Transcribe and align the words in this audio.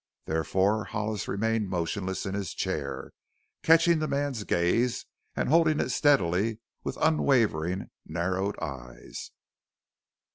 Therefore 0.25 0.85
Hollis 0.85 1.27
remained 1.27 1.69
motionless 1.69 2.25
in 2.25 2.33
his 2.33 2.55
chair, 2.55 3.11
catching 3.61 3.99
the 3.99 4.07
man's 4.07 4.43
gaze 4.45 5.05
and 5.35 5.47
holding 5.47 5.79
it 5.79 5.89
steadily 5.91 6.57
with 6.83 6.97
unwavering, 6.99 7.91
narrowed 8.07 8.57
eyes. 8.59 9.29